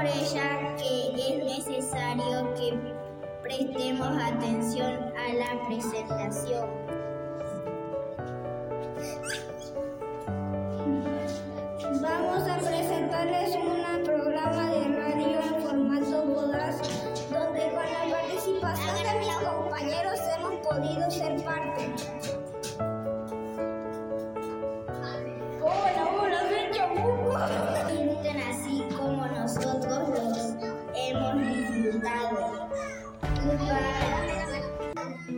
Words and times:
por 0.00 0.08
ella 0.08 0.76
que 0.78 1.10
es 1.14 1.44
necesario 1.44 2.54
que 2.54 2.72
prestemos 3.42 4.08
atención 4.22 5.12
a 5.14 5.34
la 5.34 5.66
presentación. 5.66 6.70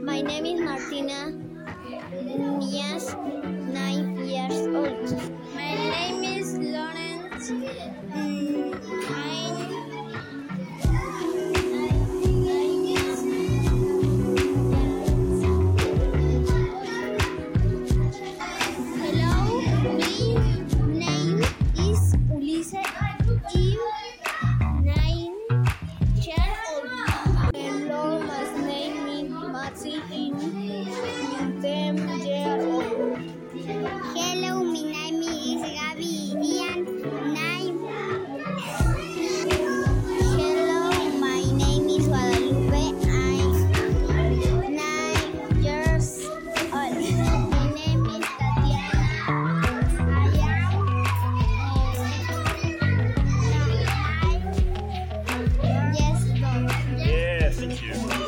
My 0.00 0.20
name 0.22 0.46
is 0.46 0.60
Martina 0.60 1.32
Nias, 2.58 3.14
nine 3.72 4.16
years 4.26 4.61
you. 57.82 58.21